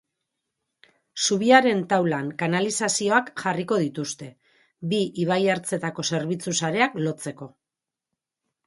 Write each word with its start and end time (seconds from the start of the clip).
Zubiaren 1.25 1.83
taulan 1.91 2.31
kanalizazioak 2.39 3.29
jarriko 3.43 3.77
dituzte, 3.85 4.31
bi 4.95 5.03
ibaiertzetako 5.27 6.09
zerbitzu 6.11 6.59
sareak 6.65 7.01
lotzeko. 7.07 7.55